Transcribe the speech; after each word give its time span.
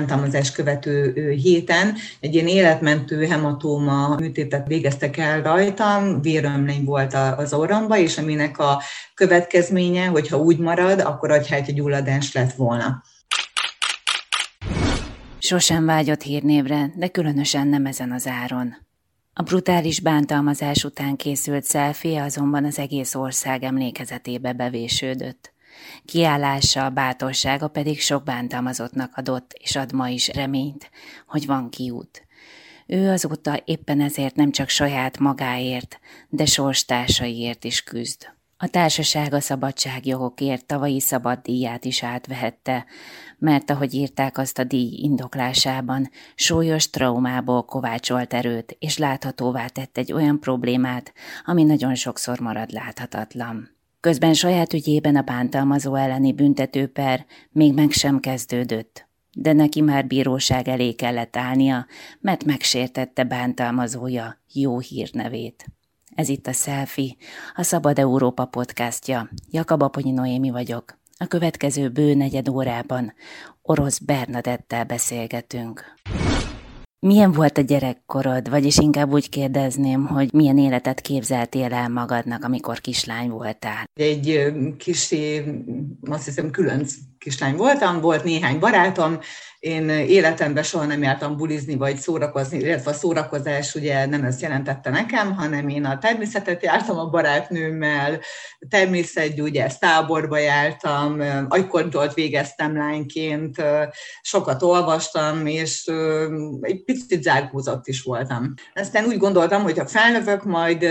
bántalmazás 0.00 0.52
követő 0.52 1.30
héten 1.30 1.94
egy 2.20 2.34
ilyen 2.34 2.46
életmentő 2.46 3.26
hematóma 3.26 4.14
műtétet 4.16 4.66
végeztek 4.66 5.16
el 5.16 5.42
rajtam, 5.42 6.20
vérömlény 6.20 6.84
volt 6.84 7.14
az 7.36 7.52
orromba, 7.52 7.96
és 7.96 8.18
aminek 8.18 8.58
a 8.58 8.82
következménye, 9.14 10.06
hogyha 10.06 10.38
úgy 10.38 10.58
marad, 10.58 11.00
akkor 11.00 11.30
agyhájtja 11.30 11.74
gyulladás 11.74 12.32
lett 12.32 12.52
volna. 12.52 13.02
Sosem 15.38 15.86
vágyott 15.86 16.22
hírnévre, 16.22 16.92
de 16.96 17.08
különösen 17.08 17.66
nem 17.66 17.86
ezen 17.86 18.12
az 18.12 18.26
áron. 18.26 18.76
A 19.32 19.42
brutális 19.42 20.00
bántalmazás 20.00 20.84
után 20.84 21.16
készült 21.16 21.64
szelfie 21.64 22.22
azonban 22.22 22.64
az 22.64 22.78
egész 22.78 23.14
ország 23.14 23.62
emlékezetébe 23.62 24.52
bevésődött. 24.52 25.52
Kiállása, 26.04 26.90
bátorsága 26.90 27.68
pedig 27.68 28.00
sok 28.00 28.24
bántalmazottnak 28.24 29.16
adott, 29.16 29.52
és 29.52 29.76
ad 29.76 29.92
ma 29.92 30.08
is 30.08 30.28
reményt, 30.28 30.90
hogy 31.26 31.46
van 31.46 31.70
kiút. 31.70 32.26
Ő 32.86 33.10
azóta 33.10 33.62
éppen 33.64 34.00
ezért 34.00 34.34
nem 34.34 34.50
csak 34.50 34.68
saját 34.68 35.18
magáért, 35.18 36.00
de 36.28 36.44
sorstársaiért 36.44 37.64
is 37.64 37.82
küzd. 37.82 38.28
A 38.62 38.68
társaság 38.68 39.32
a 39.32 39.40
szabadságjogokért 39.40 40.66
tavalyi 40.66 41.00
szabaddíját 41.00 41.84
is 41.84 42.02
átvehette, 42.02 42.86
mert 43.38 43.70
ahogy 43.70 43.94
írták 43.94 44.38
azt 44.38 44.58
a 44.58 44.64
díj 44.64 44.98
indoklásában, 45.02 46.10
súlyos 46.34 46.90
traumából 46.90 47.64
kovácsolt 47.64 48.34
erőt, 48.34 48.76
és 48.78 48.98
láthatóvá 48.98 49.66
tett 49.66 49.98
egy 49.98 50.12
olyan 50.12 50.40
problémát, 50.40 51.12
ami 51.44 51.64
nagyon 51.64 51.94
sokszor 51.94 52.40
marad 52.40 52.70
láthatatlan. 52.70 53.79
Közben 54.00 54.34
saját 54.34 54.72
ügyében 54.72 55.16
a 55.16 55.22
bántalmazó 55.22 55.94
elleni 55.94 56.32
büntetőper 56.32 57.26
még 57.50 57.74
meg 57.74 57.90
sem 57.90 58.20
kezdődött, 58.20 59.08
de 59.32 59.52
neki 59.52 59.80
már 59.80 60.06
bíróság 60.06 60.68
elé 60.68 60.92
kellett 60.92 61.36
állnia, 61.36 61.86
mert 62.20 62.44
megsértette 62.44 63.24
bántalmazója 63.24 64.42
jó 64.52 64.78
hírnevét. 64.78 65.66
Ez 66.14 66.28
itt 66.28 66.46
a 66.46 66.52
Selfie, 66.52 67.14
a 67.54 67.62
Szabad 67.62 67.98
Európa 67.98 68.44
podcastja. 68.44 69.30
Jakab 69.50 69.82
Aponyi 69.82 70.10
Noémi 70.10 70.50
vagyok. 70.50 70.98
A 71.18 71.26
következő 71.26 71.88
bő 71.88 72.14
negyed 72.14 72.48
órában 72.48 73.12
orosz 73.62 73.98
Bernadettel 73.98 74.84
beszélgetünk. 74.84 75.84
Milyen 77.06 77.32
volt 77.32 77.58
a 77.58 77.60
gyerekkorod, 77.60 78.50
vagyis 78.50 78.78
inkább 78.78 79.12
úgy 79.12 79.28
kérdezném, 79.28 80.06
hogy 80.06 80.32
milyen 80.32 80.58
életet 80.58 81.00
képzeltél 81.00 81.72
el 81.72 81.88
magadnak, 81.88 82.44
amikor 82.44 82.80
kislány 82.80 83.30
voltál? 83.30 83.84
Egy 83.94 84.52
kis, 84.78 85.14
azt 86.10 86.24
hiszem, 86.24 86.50
különc 86.50 86.94
kislány 87.18 87.56
voltam, 87.56 88.00
volt 88.00 88.24
néhány 88.24 88.58
barátom, 88.58 89.18
én 89.60 89.88
életemben 89.88 90.62
soha 90.62 90.84
nem 90.84 91.02
jártam 91.02 91.36
bulizni 91.36 91.76
vagy 91.76 91.96
szórakozni, 91.96 92.58
illetve 92.58 92.90
a 92.90 92.94
szórakozás 92.94 93.74
ugye 93.74 94.06
nem 94.06 94.24
ezt 94.24 94.40
jelentette 94.40 94.90
nekem, 94.90 95.34
hanem 95.34 95.68
én 95.68 95.84
a 95.84 95.98
természetet 95.98 96.62
jártam 96.62 96.98
a 96.98 97.08
barátnőmmel, 97.10 98.20
természetgyógyász 98.68 99.78
táborba 99.78 100.38
jártam, 100.38 101.20
agykontrollt 101.48 102.14
végeztem 102.14 102.76
lányként, 102.76 103.62
sokat 104.22 104.62
olvastam, 104.62 105.46
és 105.46 105.90
egy 106.60 106.84
picit 106.84 107.22
zárkózott 107.22 107.86
is 107.86 108.02
voltam. 108.02 108.54
Aztán 108.74 109.04
úgy 109.04 109.18
gondoltam, 109.18 109.62
hogy 109.62 109.78
ha 109.78 109.86
felnövök, 109.86 110.44
majd 110.44 110.82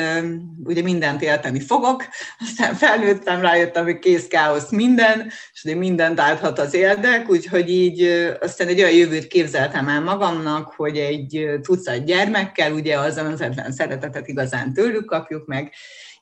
ugye 0.64 0.82
mindent 0.82 1.22
élteni 1.22 1.60
fogok, 1.60 2.06
aztán 2.40 2.74
felnőttem, 2.74 3.42
rájöttem, 3.42 3.84
hogy 3.84 4.00
kész 4.00 4.28
káosz 4.28 4.70
minden, 4.70 5.32
és 5.54 5.64
ugye 5.64 5.76
mindent 5.76 6.20
áthat 6.20 6.60
az 6.60 6.74
érdek, 6.74 7.30
úgyhogy 7.30 7.70
így 7.70 8.02
azt 8.42 8.59
aztán 8.60 8.74
egy 8.74 8.82
olyan 8.82 8.96
jövőt 8.96 9.28
képzeltem 9.28 9.88
el 9.88 10.02
magamnak, 10.02 10.74
hogy 10.76 10.98
egy 10.98 11.50
tucat 11.62 12.06
gyermekkel, 12.06 12.72
ugye 12.72 12.98
az 12.98 13.18
önzetlen 13.18 13.72
szeretetet 13.72 14.28
igazán 14.28 14.74
tőlük 14.74 15.06
kapjuk 15.06 15.46
meg, 15.46 15.74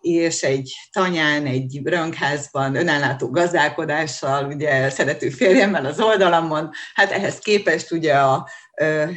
és 0.02 0.42
egy 0.42 0.74
tanyán, 0.92 1.46
egy 1.46 1.82
rönkházban, 1.84 2.76
önellátó 2.76 3.30
gazdálkodással, 3.30 4.46
ugye 4.46 4.90
szerető 4.90 5.30
férjemmel 5.30 5.86
az 5.86 6.00
oldalamon, 6.00 6.70
hát 6.94 7.12
ehhez 7.12 7.40
képest 7.40 7.92
ugye 7.92 8.14
a 8.14 8.50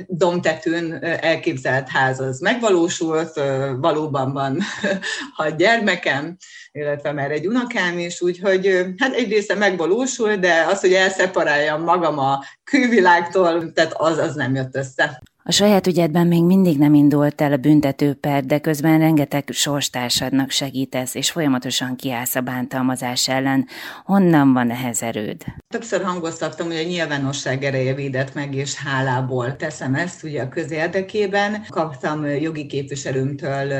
domtetőn 0.07 1.05
elképzelt 1.05 1.89
ház 1.89 2.21
az 2.21 2.41
megvalósult, 2.41 3.41
valóban 3.77 4.33
van 4.33 4.59
hat 5.37 5.57
gyermekem, 5.57 6.37
illetve 6.73 7.13
már 7.13 7.31
egy 7.31 7.47
unokám 7.47 7.99
is, 7.99 8.23
úgyhogy 8.23 8.85
hát 8.97 9.15
egy 9.15 9.29
része 9.31 9.55
megvalósul, 9.55 10.37
de 10.37 10.65
az, 10.69 10.81
hogy 10.81 10.93
elszeparáljam 10.93 11.83
magam 11.83 12.19
a 12.19 12.45
külvilágtól, 12.65 13.73
tehát 13.73 13.93
az, 13.93 14.19
az 14.19 14.35
nem 14.35 14.55
jött 14.55 14.77
össze. 14.77 15.23
A 15.43 15.53
saját 15.53 15.87
ügyedben 15.87 16.27
még 16.27 16.45
mindig 16.45 16.79
nem 16.79 16.95
indult 16.95 17.41
el 17.41 17.53
a 17.53 17.57
büntetőper, 17.57 18.45
de 18.45 18.59
közben 18.59 18.99
rengeteg 18.99 19.49
sorstársadnak 19.53 20.51
segítesz, 20.51 21.15
és 21.15 21.31
folyamatosan 21.31 21.97
kiállsz 21.97 22.35
a 22.35 22.41
bántalmazás 22.41 23.29
ellen. 23.29 23.67
Honnan 24.05 24.53
van 24.53 24.71
ehhez 24.71 25.03
erőd? 25.03 25.45
Többször 25.69 26.03
hangoztattam, 26.03 26.67
hogy 26.67 26.77
a 26.77 26.83
nyilvánosság 26.83 27.65
ereje 27.65 27.95
védett 27.95 28.35
meg, 28.35 28.55
és 28.55 28.75
hálából 28.75 29.57
teszem 29.57 29.95
ezt 29.95 30.23
ugye 30.23 30.43
a 30.43 30.49
közérdekében. 30.49 31.65
Kaptam 31.69 32.27
jogi 32.27 32.67
képviselőmtől 32.67 33.73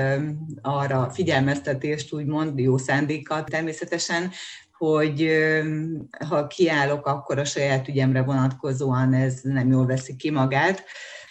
arra 0.63 1.11
figyelmeztetést, 1.11 2.13
úgymond 2.13 2.59
jó 2.59 2.77
szándékat 2.77 3.45
természetesen, 3.51 4.31
hogy 4.79 5.31
ha 6.29 6.47
kiállok, 6.47 7.07
akkor 7.07 7.39
a 7.39 7.45
saját 7.45 7.89
ügyemre 7.89 8.23
vonatkozóan 8.23 9.13
ez 9.13 9.41
nem 9.43 9.71
jól 9.71 9.87
veszi 9.87 10.17
ki 10.17 10.31
magát 10.31 10.85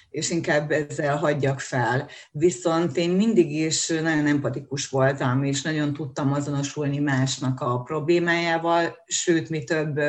és 0.09 0.29
inkább 0.29 0.71
ezzel 0.71 1.17
hagyjak 1.17 1.59
fel. 1.59 2.07
Viszont 2.31 2.97
én 2.97 3.09
mindig 3.09 3.51
is 3.51 3.87
nagyon 3.87 4.27
empatikus 4.27 4.87
voltam, 4.87 5.43
és 5.43 5.61
nagyon 5.61 5.93
tudtam 5.93 6.33
azonosulni 6.33 6.99
másnak 6.99 7.61
a 7.61 7.81
problémájával, 7.81 8.97
sőt, 9.05 9.49
mi 9.49 9.63
több, 9.63 9.99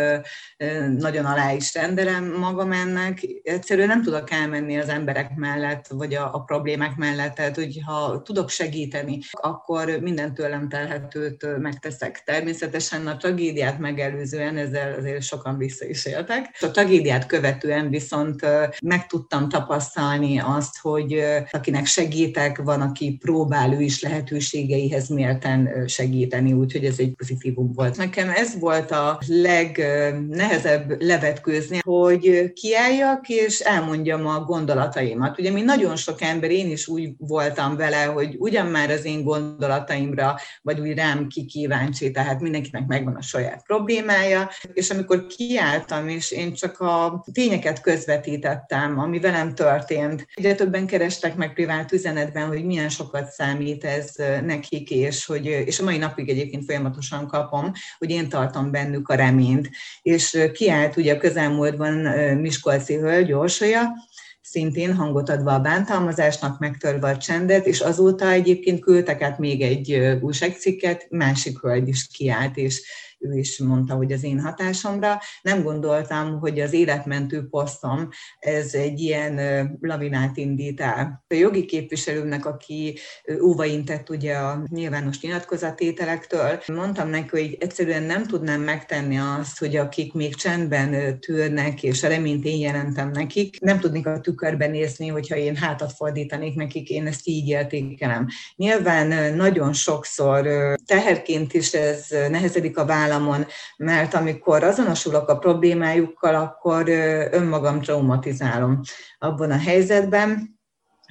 nagyon 0.98 1.24
alá 1.24 1.52
is 1.52 1.74
rendelem 1.74 2.38
magam 2.38 2.72
ennek. 2.72 3.20
Egyszerűen 3.42 3.88
nem 3.88 4.02
tudok 4.02 4.30
elmenni 4.30 4.78
az 4.78 4.88
emberek 4.88 5.34
mellett, 5.36 5.86
vagy 5.86 6.14
a, 6.14 6.34
a 6.34 6.40
problémák 6.40 6.96
mellett, 6.96 7.34
tehát 7.34 7.54
hogyha 7.54 8.22
tudok 8.22 8.50
segíteni, 8.50 9.18
akkor 9.30 9.98
minden 10.00 10.34
tőlem 10.34 10.68
telhetőt 10.68 11.58
megteszek. 11.58 12.22
Természetesen 12.24 13.06
a 13.06 13.16
tragédiát 13.16 13.78
megelőzően 13.78 14.56
ezzel 14.56 14.98
azért 14.98 15.22
sokan 15.22 15.58
vissza 15.58 15.84
is 15.84 16.06
éltek. 16.06 16.56
A 16.60 16.70
tragédiát 16.70 17.26
követően 17.26 17.90
viszont 17.90 18.46
meg 18.82 19.06
tudtam 19.06 19.48
tapasztalni, 19.48 19.88
tapasztalni 19.92 20.38
azt, 20.38 20.78
hogy 20.78 21.24
akinek 21.50 21.86
segítek, 21.86 22.58
van, 22.58 22.80
aki 22.80 23.16
próbál 23.20 23.72
ő 23.72 23.80
is 23.80 24.02
lehetőségeihez 24.02 25.08
mérten 25.08 25.84
segíteni, 25.86 26.52
úgyhogy 26.52 26.84
ez 26.84 26.98
egy 26.98 27.14
pozitívum 27.16 27.72
volt. 27.72 27.96
Nekem 27.96 28.28
ez 28.28 28.58
volt 28.58 28.90
a 28.90 29.20
legnehezebb 29.26 31.02
levetkőzni, 31.02 31.78
hogy 31.82 32.52
kiálljak 32.52 33.28
és 33.28 33.60
elmondjam 33.60 34.26
a 34.26 34.40
gondolataimat. 34.40 35.38
Ugye 35.38 35.50
mi 35.50 35.62
nagyon 35.62 35.96
sok 35.96 36.22
ember, 36.22 36.50
én 36.50 36.70
is 36.70 36.88
úgy 36.88 37.10
voltam 37.18 37.76
vele, 37.76 38.04
hogy 38.04 38.36
ugyan 38.38 38.66
már 38.66 38.90
az 38.90 39.04
én 39.04 39.22
gondolataimra, 39.22 40.36
vagy 40.62 40.80
úgy 40.80 40.94
rám 40.94 41.26
ki 41.26 41.44
kíváncsi, 41.44 42.10
tehát 42.10 42.40
mindenkinek 42.40 42.86
megvan 42.86 43.14
a 43.14 43.22
saját 43.22 43.62
problémája, 43.66 44.48
és 44.72 44.90
amikor 44.90 45.26
kiálltam, 45.26 46.08
és 46.08 46.30
én 46.30 46.54
csak 46.54 46.80
a 46.80 47.24
tényeket 47.32 47.80
közvetítettem, 47.80 48.98
ami 48.98 49.18
velem 49.18 49.54
tört, 49.54 49.79
történt. 49.84 50.26
Egyre 50.34 50.54
többen 50.54 50.86
kerestek 50.86 51.36
meg 51.36 51.52
privát 51.52 51.92
üzenetben, 51.92 52.46
hogy 52.46 52.64
milyen 52.64 52.88
sokat 52.88 53.30
számít 53.30 53.84
ez 53.84 54.14
nekik, 54.44 54.90
és, 54.90 55.26
hogy, 55.26 55.46
és 55.46 55.78
a 55.78 55.84
mai 55.84 55.96
napig 55.96 56.28
egyébként 56.28 56.64
folyamatosan 56.64 57.26
kapom, 57.28 57.72
hogy 57.98 58.10
én 58.10 58.28
tartom 58.28 58.70
bennük 58.70 59.08
a 59.08 59.14
reményt. 59.14 59.70
És 60.02 60.38
kiállt 60.52 60.96
ugye 60.96 61.14
a 61.14 61.18
közelmúltban 61.18 61.94
Miskolci 62.36 62.94
hölgy, 62.94 63.32
Orsolya, 63.32 63.92
szintén 64.40 64.94
hangot 64.94 65.28
adva 65.28 65.54
a 65.54 65.60
bántalmazásnak, 65.60 66.58
megtörve 66.58 67.08
a 67.08 67.16
csendet, 67.16 67.66
és 67.66 67.80
azóta 67.80 68.30
egyébként 68.30 68.80
küldtek 68.80 69.22
át 69.22 69.38
még 69.38 69.62
egy 69.62 70.18
újságcikket, 70.20 71.06
másik 71.10 71.60
hölgy 71.60 71.88
is 71.88 72.06
kiállt, 72.06 72.56
és 72.56 72.82
ő 73.20 73.38
is 73.38 73.58
mondta, 73.58 73.94
hogy 73.94 74.12
az 74.12 74.24
én 74.24 74.40
hatásomra. 74.40 75.20
Nem 75.42 75.62
gondoltam, 75.62 76.38
hogy 76.38 76.60
az 76.60 76.72
életmentő 76.72 77.48
posztom 77.48 78.08
ez 78.38 78.74
egy 78.74 79.00
ilyen 79.00 79.40
lavinát 79.80 80.36
indít 80.36 80.80
el. 80.80 81.24
A 81.28 81.34
jogi 81.34 81.64
képviselőmnek, 81.64 82.46
aki 82.46 82.98
óvaintett 83.42 84.10
ugye 84.10 84.34
a 84.34 84.62
nyilvános 84.68 85.20
nyilatkozatételektől, 85.20 86.62
mondtam 86.66 87.08
neki, 87.08 87.28
hogy 87.30 87.56
egyszerűen 87.60 88.02
nem 88.02 88.26
tudnám 88.26 88.60
megtenni 88.60 89.18
azt, 89.18 89.58
hogy 89.58 89.76
akik 89.76 90.12
még 90.12 90.34
csendben 90.34 91.20
tűrnek, 91.20 91.82
és 91.82 92.02
reményt 92.02 92.44
én 92.44 92.58
jelentem 92.58 93.10
nekik, 93.10 93.60
nem 93.60 93.78
tudnék 93.78 94.06
a 94.06 94.20
tükörben 94.20 94.70
nézni, 94.70 95.08
hogyha 95.08 95.36
én 95.36 95.56
hátat 95.56 95.92
fordítanék 95.92 96.54
nekik, 96.54 96.88
én 96.88 97.06
ezt 97.06 97.26
így 97.28 97.48
értékelem. 97.48 98.26
Nyilván 98.56 99.34
nagyon 99.34 99.72
sokszor 99.72 100.48
teherként 100.84 101.54
is 101.54 101.72
ez 101.72 102.06
nehezedik 102.08 102.78
a 102.78 102.84
vállalat, 102.84 103.08
államon, 103.10 103.46
mert 103.76 104.14
amikor 104.14 104.64
azonosulok 104.64 105.28
a 105.28 105.38
problémájukkal, 105.38 106.34
akkor 106.34 106.88
önmagam 107.30 107.80
traumatizálom 107.80 108.80
abban 109.18 109.50
a 109.50 109.58
helyzetben, 109.58 110.58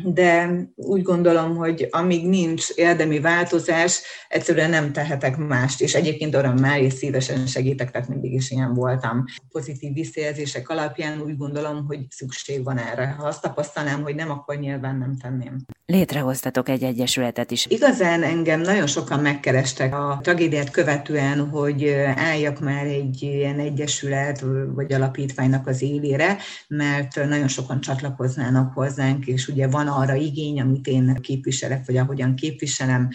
de 0.03 0.49
úgy 0.75 1.01
gondolom, 1.01 1.55
hogy 1.55 1.87
amíg 1.91 2.27
nincs 2.27 2.69
érdemi 2.69 3.19
változás, 3.19 4.01
egyszerűen 4.27 4.69
nem 4.69 4.91
tehetek 4.91 5.37
mást, 5.37 5.81
és 5.81 5.95
egyébként 5.95 6.35
örömmel 6.35 6.79
és 6.79 6.93
szívesen 6.93 7.45
segítek, 7.45 7.91
tehát 7.91 8.07
mindig 8.07 8.33
is 8.33 8.51
ilyen 8.51 8.73
voltam. 8.73 9.23
Pozitív 9.49 9.93
visszajelzések 9.93 10.69
alapján 10.69 11.21
úgy 11.21 11.37
gondolom, 11.37 11.85
hogy 11.85 11.99
szükség 12.09 12.63
van 12.63 12.77
erre. 12.77 13.07
Ha 13.07 13.27
azt 13.27 13.41
tapasztalnám, 13.41 14.01
hogy 14.01 14.15
nem, 14.15 14.29
akkor 14.29 14.55
nyilván 14.55 14.97
nem 14.97 15.17
tenném. 15.17 15.65
Létrehoztatok 15.89 16.69
egy 16.69 16.83
egyesületet 16.83 17.51
is. 17.51 17.65
Igazán 17.69 18.23
engem 18.23 18.61
nagyon 18.61 18.87
sokan 18.87 19.19
megkerestek 19.19 19.93
a 19.93 20.19
tragédiát 20.23 20.69
követően, 20.69 21.49
hogy 21.49 21.89
álljak 22.15 22.59
már 22.59 22.85
egy 22.85 23.21
ilyen 23.21 23.59
egyesület 23.59 24.43
vagy 24.75 24.93
alapítványnak 24.93 25.67
az 25.67 25.81
élére, 25.81 26.37
mert 26.67 27.15
nagyon 27.15 27.47
sokan 27.47 27.81
csatlakoznának 27.81 28.73
hozzánk, 28.73 29.25
és 29.25 29.47
ugye 29.47 29.67
van 29.67 29.87
arra 29.87 30.13
igény, 30.13 30.61
amit 30.61 30.87
én 30.87 31.15
képviselek, 31.21 31.85
vagy 31.85 31.97
ahogyan 31.97 32.35
képviselem, 32.35 33.09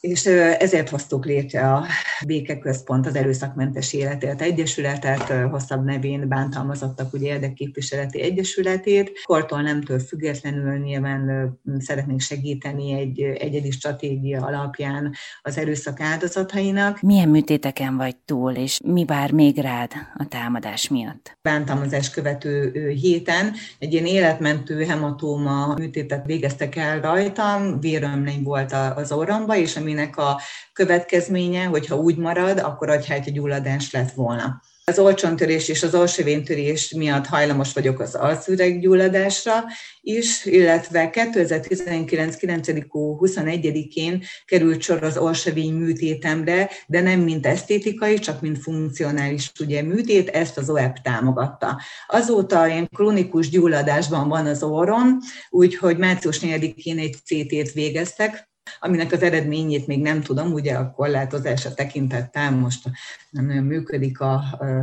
és 0.00 0.26
ezért 0.58 0.88
hoztuk 0.88 1.24
létre 1.24 1.72
a 1.72 1.86
Békeközpont, 2.26 3.06
az 3.06 3.14
Erőszakmentes 3.14 3.92
Életért 3.92 4.42
Egyesületet, 4.42 5.32
hosszabb 5.50 5.84
nevén 5.84 6.28
bántalmazottak 6.28 7.12
ugye 7.12 7.26
érdekképviseleti 7.26 8.20
egyesületét. 8.20 9.12
Kortól 9.24 9.62
nemtől 9.62 9.98
függetlenül 9.98 10.78
nyilván 10.78 11.52
szeretnénk 11.78 12.20
segíteni 12.20 12.92
egy 12.92 13.20
egyedi 13.20 13.70
stratégia 13.70 14.46
alapján 14.46 15.14
az 15.42 15.58
erőszak 15.58 16.00
áldozatainak. 16.00 17.00
Milyen 17.00 17.28
műtéteken 17.28 17.96
vagy 17.96 18.16
túl, 18.16 18.52
és 18.52 18.78
mi 18.84 19.04
vár 19.04 19.32
még 19.32 19.58
rád 19.58 19.92
a 20.16 20.28
támadás 20.28 20.88
miatt? 20.88 21.38
Bántalmazás 21.42 22.10
követő 22.10 22.88
héten 22.88 23.52
egy 23.78 23.92
ilyen 23.92 24.06
életmentő 24.06 24.84
hematóma 24.84 25.74
műtétet 25.74 26.26
végeztek 26.26 26.76
el 26.76 27.00
rajtam, 27.00 27.80
vérömlény 27.80 28.42
volt 28.42 28.72
az 28.96 29.12
orramba, 29.12 29.56
és 29.56 29.76
ami 29.76 29.89
aminek 29.90 30.16
a 30.16 30.40
következménye, 30.72 31.64
hogyha 31.64 31.96
úgy 31.96 32.16
marad, 32.16 32.58
akkor 32.58 32.90
agyhájtja 32.90 33.32
gyulladás 33.32 33.90
lett 33.90 34.12
volna. 34.12 34.62
Az 34.84 34.98
olcsontörés 34.98 35.68
és 35.68 35.82
az 35.82 35.94
alsóvéntörés 35.94 36.92
miatt 36.92 37.26
hajlamos 37.26 37.72
vagyok 37.72 38.00
az 38.00 38.14
alszüreggyulladásra 38.14 39.64
is, 40.00 40.44
illetve 40.44 41.10
2019. 41.10 42.36
9. 42.36 42.68
21-én 42.70 44.22
került 44.44 44.82
sor 44.82 45.02
az 45.02 45.16
alsóvény 45.16 45.72
műtétemre, 45.72 46.70
de 46.86 47.00
nem 47.00 47.20
mint 47.20 47.46
esztétikai, 47.46 48.18
csak 48.18 48.40
mint 48.40 48.58
funkcionális 48.58 49.52
ugye, 49.60 49.82
műtét, 49.82 50.28
ezt 50.28 50.58
az 50.58 50.70
OEP 50.70 50.98
támogatta. 51.02 51.80
Azóta 52.06 52.66
ilyen 52.66 52.88
krónikus 52.94 53.48
gyulladásban 53.48 54.28
van 54.28 54.46
az 54.46 54.62
orrom, 54.62 55.18
úgyhogy 55.50 55.96
március 55.96 56.38
4-én 56.42 56.98
egy 56.98 57.16
CT-t 57.24 57.72
végeztek, 57.72 58.49
aminek 58.80 59.12
az 59.12 59.22
eredményét 59.22 59.86
még 59.86 60.00
nem 60.00 60.22
tudom, 60.22 60.52
ugye 60.52 60.74
a 60.74 60.90
korlátozásra 60.90 61.74
tekintettel 61.74 62.50
most 62.50 62.90
nem 63.30 63.46
nagyon 63.46 63.64
működik 63.64 64.20
a, 64.20 64.42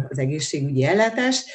az 0.10 0.18
egészségügyi 0.18 0.84
ellátás, 0.84 1.46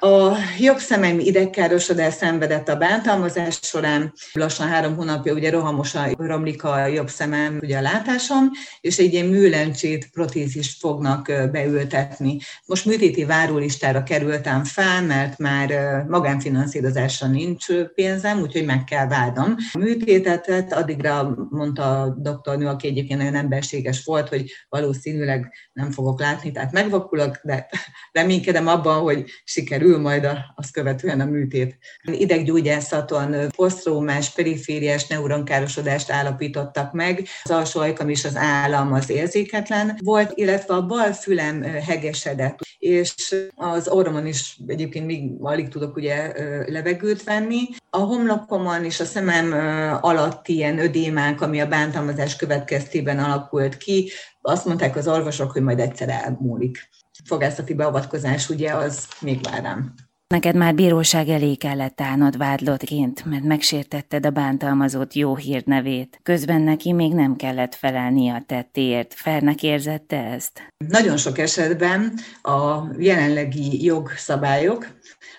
a 0.00 0.36
jobb 0.58 0.78
szemem 0.78 1.18
idegkárosodás 1.18 2.14
szenvedett 2.14 2.68
a 2.68 2.76
bántalmazás 2.76 3.58
során. 3.62 4.12
Lassan 4.32 4.68
három 4.68 4.96
hónapja 4.96 5.32
ugye 5.32 5.50
rohamosan 5.50 6.10
romlik 6.18 6.64
a 6.64 6.86
jobb 6.86 7.08
szemem, 7.08 7.58
ugye 7.62 7.78
a 7.78 7.80
látásom, 7.80 8.50
és 8.80 8.98
egy 8.98 9.12
ilyen 9.12 9.26
műlencsét, 9.26 10.08
protézist 10.12 10.78
fognak 10.78 11.32
beültetni. 11.52 12.38
Most 12.66 12.84
műtéti 12.84 13.24
várólistára 13.24 14.02
kerültem 14.02 14.64
fel, 14.64 15.02
mert 15.02 15.38
már 15.38 15.68
magánfinanszírozásra 16.08 17.26
nincs 17.26 17.66
pénzem, 17.94 18.40
úgyhogy 18.40 18.64
meg 18.64 18.84
kell 18.84 19.06
várnom. 19.06 19.56
A 19.72 19.78
műtétet 19.78 20.72
addigra 20.72 21.34
mondta 21.50 22.00
a 22.00 22.14
doktornő, 22.18 22.66
aki 22.66 22.86
egyébként 22.86 23.18
nagyon 23.18 23.34
emberséges 23.34 24.04
volt, 24.04 24.28
hogy 24.28 24.52
valószínűleg 24.68 25.52
nem 25.72 25.90
fogok 25.90 26.20
látni, 26.20 26.52
tehát 26.52 26.72
megvakulok, 26.72 27.40
de 27.42 27.68
reménykedem 28.12 28.66
abban, 28.66 29.00
hogy 29.00 29.24
siker 29.44 29.73
kerül 29.74 29.98
majd 29.98 30.28
azt 30.54 30.72
követően 30.72 31.20
a 31.20 31.24
műtét. 31.24 31.78
Ideggyógyászaton 32.02 33.34
posztrómás, 33.56 34.30
perifériás 34.30 35.06
neuronkárosodást 35.06 36.10
állapítottak 36.10 36.92
meg. 36.92 37.26
Az 37.42 37.50
alsó 37.50 37.80
ajkam 37.80 38.08
és 38.08 38.24
az 38.24 38.36
állam 38.36 38.92
az 38.92 39.10
érzéketlen 39.10 39.98
volt, 40.02 40.32
illetve 40.34 40.74
a 40.74 40.86
bal 40.86 41.12
fülem 41.12 41.62
hegesedett, 41.62 42.58
és 42.78 43.14
az 43.54 43.88
orromon 43.88 44.26
is 44.26 44.58
egyébként 44.66 45.06
még 45.06 45.30
alig 45.40 45.68
tudok 45.68 45.96
ugye 45.96 46.32
levegőt 46.66 47.24
venni. 47.24 47.60
A 47.90 47.98
homlokomon 47.98 48.84
és 48.84 49.00
a 49.00 49.04
szemem 49.04 49.52
alatt 50.00 50.48
ilyen 50.48 50.78
ödémák, 50.78 51.40
ami 51.40 51.60
a 51.60 51.66
bántalmazás 51.68 52.36
következtében 52.36 53.18
alakult 53.18 53.76
ki, 53.76 54.10
azt 54.40 54.64
mondták 54.64 54.96
az 54.96 55.08
orvosok, 55.08 55.50
hogy 55.50 55.62
majd 55.62 55.78
egyszer 55.78 56.08
elmúlik 56.08 56.88
fogászati 57.24 57.74
beavatkozás 57.74 58.48
ugye 58.48 58.72
az 58.74 59.08
még 59.20 59.42
vár 59.42 59.62
rám. 59.62 59.94
Neked 60.26 60.56
már 60.56 60.74
bíróság 60.74 61.28
elé 61.28 61.54
kellett 61.54 62.00
állnod 62.00 62.36
vádlottként, 62.36 63.24
mert 63.24 63.42
megsértetted 63.42 64.26
a 64.26 64.30
bántalmazott 64.30 65.12
jó 65.12 65.36
hírnevét. 65.36 66.18
Közben 66.22 66.60
neki 66.60 66.92
még 66.92 67.12
nem 67.12 67.36
kellett 67.36 67.74
felelni 67.74 68.28
a 68.28 68.42
tettéért. 68.46 69.14
Fernek 69.14 69.62
érzette 69.62 70.16
ezt? 70.16 70.72
Nagyon 70.88 71.16
sok 71.16 71.38
esetben 71.38 72.12
a 72.42 72.78
jelenlegi 72.98 73.84
jogszabályok 73.84 74.86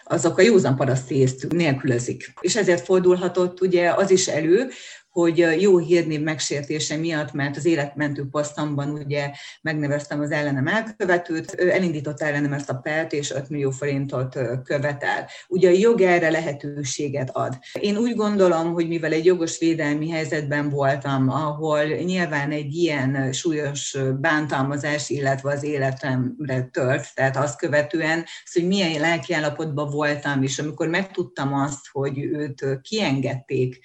azok 0.04 0.38
a 0.38 0.42
józan 0.42 0.76
paraszti 0.76 1.28
nélkülözik. 1.50 2.34
És 2.42 2.56
ezért 2.56 2.86
fordulhatott 2.86 3.62
ugye 3.62 3.92
az 3.92 4.12
is 4.12 4.28
elő, 4.28 4.70
hogy 5.16 5.62
jó 5.62 5.78
hírnév 5.78 6.22
megsértése 6.22 6.96
miatt, 6.96 7.34
mert 7.34 7.58
az 7.58 7.66
életmentő 7.66 8.28
posztomban 8.32 8.90
ugye 8.90 9.32
megneveztem 9.62 10.20
az 10.20 10.32
ellenem 10.32 10.68
elkövetőt, 10.68 11.52
elindított 11.52 12.22
ellenem 12.22 12.54
ezt 12.54 12.70
a 12.70 12.76
pert, 12.76 13.14
és 13.14 13.32
5 13.32 13.50
millió 13.50 13.72
forintot 13.72 14.40
követel. 14.64 15.30
Ugye 15.48 15.70
a 15.70 15.74
jog 15.74 16.02
erre 16.02 16.30
lehetőséget 16.30 17.30
ad. 17.34 17.58
Én 17.80 17.98
úgy 17.98 18.16
gondolom, 18.16 18.74
hogy 18.74 18.88
mivel 18.88 19.12
egy 19.12 19.26
jogos 19.26 19.60
védelmi 19.60 20.10
helyzetben 20.10 20.70
voltam, 20.70 21.30
ahol 21.30 21.84
nyilván 21.84 22.52
egy 22.52 22.76
ilyen 22.76 23.32
súlyos 23.34 23.98
bántalmazás, 24.20 25.10
illetve 25.10 25.52
az 25.52 25.64
életemre 25.64 26.70
tört, 26.72 27.16
tehát 27.16 27.38
azt 27.38 27.58
követően, 27.58 28.26
hogy 28.54 28.68
milyen 28.68 29.00
lelkiállapotban 29.00 29.90
voltam, 29.90 30.44
és 30.44 30.60
amikor 30.60 30.88
megtudtam 30.88 31.54
azt, 31.54 31.88
hogy 31.92 32.20
őt 32.20 32.80
kiengedték, 32.82 33.80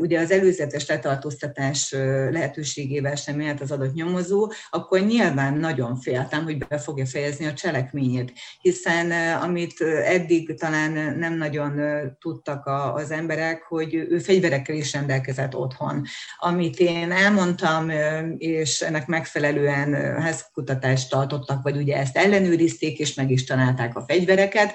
ugye 0.00 0.20
az 0.20 0.30
előzetes 0.30 0.86
letartóztatás 0.86 1.90
lehetőségével 2.30 3.14
sem 3.14 3.40
élt 3.40 3.60
az 3.60 3.70
adott 3.70 3.94
nyomozó, 3.94 4.52
akkor 4.70 5.00
nyilván 5.00 5.56
nagyon 5.56 5.96
féltem, 5.96 6.44
hogy 6.44 6.58
be 6.58 6.78
fogja 6.78 7.06
fejezni 7.06 7.46
a 7.46 7.52
cselekményét, 7.52 8.32
hiszen 8.60 9.10
amit 9.36 9.80
eddig 10.04 10.58
talán 10.58 11.18
nem 11.18 11.36
nagyon 11.36 11.80
tudtak 12.20 12.66
az 12.94 13.10
emberek, 13.10 13.62
hogy 13.62 13.94
ő 13.94 14.18
fegyverekkel 14.18 14.76
is 14.76 14.92
rendelkezett 14.92 15.54
otthon. 15.54 16.02
Amit 16.38 16.78
én 16.78 17.10
elmondtam, 17.12 17.90
és 18.38 18.80
ennek 18.80 19.06
megfelelően 19.06 20.20
házkutatást 20.20 21.10
tartottak, 21.10 21.62
vagy 21.62 21.76
ugye 21.76 21.96
ezt 21.96 22.16
ellenőrizték, 22.16 22.98
és 22.98 23.14
meg 23.14 23.30
is 23.30 23.44
találták 23.44 23.96
a 23.96 24.04
fegyvereket, 24.06 24.74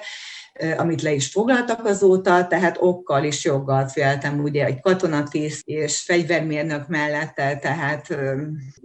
amit 0.76 1.02
le 1.02 1.12
is 1.12 1.26
foglaltak 1.26 1.84
azóta, 1.84 2.46
tehát 2.46 2.76
okkal 2.80 3.24
is 3.24 3.44
joggal 3.44 3.86
féltem, 3.88 4.40
ugye 4.40 4.64
egy 4.64 4.80
katonatiszt 4.80 5.62
és 5.64 5.98
fegyvermérnök 5.98 6.88
mellette, 6.88 7.56
tehát 7.56 8.16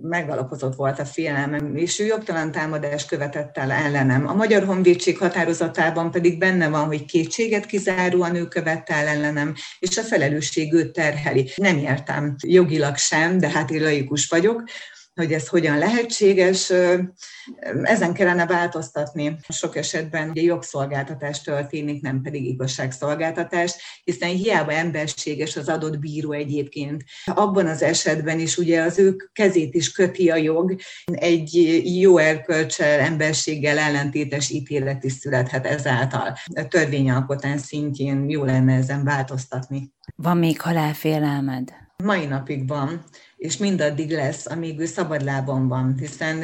megalapozott 0.01 0.75
volt 0.75 0.99
a 0.99 1.05
félelmem, 1.05 1.75
és 1.75 1.99
ő 1.99 2.05
jogtalan 2.05 2.51
támadást 2.51 3.07
követett 3.07 3.57
el 3.57 3.71
ellenem. 3.71 4.27
A 4.27 4.33
Magyar 4.33 4.63
Honvédség 4.63 5.17
határozatában 5.17 6.11
pedig 6.11 6.37
benne 6.37 6.69
van, 6.69 6.85
hogy 6.85 7.05
kétséget 7.05 7.65
kizáróan 7.65 8.35
ő 8.35 8.47
követte 8.47 8.93
el 8.93 9.07
ellenem, 9.07 9.53
és 9.79 9.97
a 9.97 10.01
felelősség 10.01 10.73
őt 10.73 10.93
terheli. 10.93 11.51
Nem 11.55 11.77
értem 11.77 12.35
jogilag 12.47 12.97
sem, 12.97 13.37
de 13.37 13.49
hát 13.49 13.71
én 13.71 13.81
laikus 13.83 14.27
vagyok, 14.27 14.63
hogy 15.15 15.33
ez 15.33 15.47
hogyan 15.47 15.77
lehetséges. 15.77 16.73
Ezen 17.83 18.13
kellene 18.13 18.45
változtatni. 18.45 19.37
Sok 19.49 19.75
esetben 19.75 20.29
ugye 20.29 20.41
jogszolgáltatás 20.41 21.41
történik, 21.41 22.01
nem 22.01 22.21
pedig 22.21 22.45
igazságszolgáltatás, 22.45 24.01
hiszen 24.03 24.29
hiába 24.29 24.71
emberséges 24.71 25.55
az 25.55 25.69
adott 25.69 25.99
bíró 25.99 26.31
egyébként. 26.31 27.03
Abban 27.25 27.67
az 27.67 27.81
esetben 27.81 28.39
is 28.39 28.57
ugye 28.57 28.81
az 28.81 28.99
ők 28.99 29.31
kezét 29.33 29.73
is 29.73 29.91
köti 29.91 30.29
a 30.29 30.35
jog, 30.35 30.75
egy 31.03 31.81
jó 32.01 32.17
erkölcsel, 32.17 32.99
emberséggel 32.99 33.77
ellentétes 33.77 34.49
ítélet 34.49 35.03
is 35.03 35.13
születhet 35.13 35.65
ezáltal. 35.65 36.37
A 36.55 36.67
törvényalkotás 36.67 37.61
szintjén 37.61 38.29
jó 38.29 38.43
lenne 38.43 38.75
ezen 38.75 39.03
változtatni. 39.03 39.91
Van 40.15 40.37
még 40.37 40.61
halálfélelmed? 40.61 41.73
Mai 42.03 42.25
napig 42.25 42.67
van 42.67 43.03
és 43.43 43.57
mindaddig 43.57 44.11
lesz, 44.11 44.45
amíg 44.45 44.79
ő 44.79 44.85
szabadlában 44.85 45.67
van, 45.67 45.95
hiszen 45.99 46.39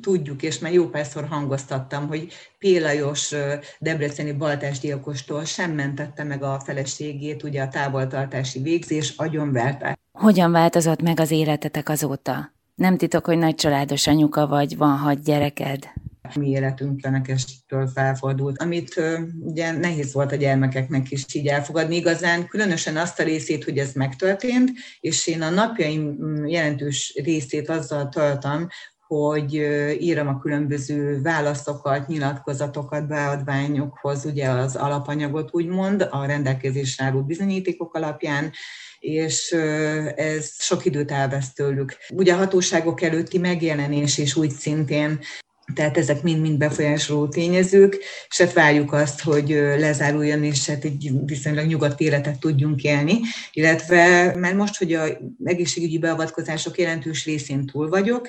tudjuk, 0.00 0.42
és 0.42 0.58
már 0.58 0.72
jó 0.72 0.88
párszor 0.88 1.26
hangoztattam, 1.30 2.08
hogy 2.08 2.28
Pélajos 2.58 3.34
debreceni 3.78 4.32
baltásgyilkostól 4.32 5.44
sem 5.44 5.72
mentette 5.72 6.24
meg 6.24 6.42
a 6.42 6.60
feleségét, 6.64 7.42
ugye 7.42 7.62
a 7.62 7.68
távoltartási 7.68 8.60
végzés 8.62 9.14
agyonverte. 9.16 9.98
Hogyan 10.12 10.52
változott 10.52 11.02
meg 11.02 11.20
az 11.20 11.30
életetek 11.30 11.88
azóta? 11.88 12.52
Nem 12.74 12.96
titok, 12.96 13.24
hogy 13.26 13.38
nagy 13.38 13.54
családos 13.54 14.06
anyuka 14.06 14.46
vagy, 14.46 14.76
van 14.76 14.96
hat 14.96 15.22
gyereked? 15.22 15.92
Mi 16.34 16.48
életünk 16.48 17.00
fenekestől 17.00 17.86
felfordult, 17.86 18.62
amit 18.62 19.00
ugye 19.40 19.72
nehéz 19.72 20.12
volt 20.12 20.32
a 20.32 20.36
gyermekeknek 20.36 21.10
is 21.10 21.24
így 21.32 21.46
elfogadni. 21.46 21.96
Igazán 21.96 22.46
különösen 22.46 22.96
azt 22.96 23.20
a 23.20 23.22
részét, 23.22 23.64
hogy 23.64 23.78
ez 23.78 23.92
megtörtént, 23.92 24.70
és 25.00 25.26
én 25.26 25.42
a 25.42 25.50
napjaim 25.50 26.16
jelentős 26.46 27.20
részét 27.24 27.68
azzal 27.68 28.08
töltöm, 28.08 28.68
hogy 29.06 29.54
írom 30.00 30.28
a 30.28 30.38
különböző 30.38 31.20
válaszokat, 31.22 32.06
nyilatkozatokat, 32.06 33.06
beadványokhoz, 33.06 34.24
ugye 34.24 34.48
az 34.48 34.76
alapanyagot 34.76 35.48
úgymond, 35.52 36.08
a 36.10 36.24
rendelkezésre 36.26 37.04
álló 37.04 37.22
bizonyítékok 37.22 37.94
alapján, 37.94 38.52
és 38.98 39.50
ez 40.16 40.52
sok 40.58 40.84
időt 40.84 41.10
elvesz 41.10 41.52
tőlük. 41.52 41.96
Ugye 42.14 42.32
a 42.32 42.36
hatóságok 42.36 43.02
előtti 43.02 43.38
megjelenés 43.38 44.18
is 44.18 44.36
úgy 44.36 44.50
szintén 44.50 45.18
tehát 45.74 45.96
ezek 45.98 46.22
mind-mind 46.22 46.58
befolyásoló 46.58 47.28
tényezők, 47.28 47.98
és 48.28 48.38
hát 48.38 48.52
várjuk 48.52 48.92
azt, 48.92 49.22
hogy 49.22 49.48
lezáruljon, 49.78 50.44
és 50.44 50.66
hát 50.66 50.84
egy 50.84 51.10
viszonylag 51.24 51.66
nyugodt 51.66 52.00
életet 52.00 52.38
tudjunk 52.38 52.82
élni, 52.82 53.20
illetve 53.52 54.34
mert 54.36 54.54
most, 54.54 54.78
hogy 54.78 54.92
a 54.92 55.04
egészségügyi 55.44 55.98
beavatkozások 55.98 56.78
jelentős 56.78 57.24
részén 57.24 57.66
túl 57.66 57.88
vagyok, 57.88 58.26